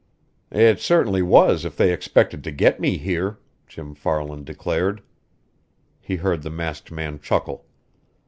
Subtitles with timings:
[0.49, 5.03] "It certainly was if they expected to get me here!" Jim Farland declared.
[5.99, 7.65] He heard the masked man chuckle.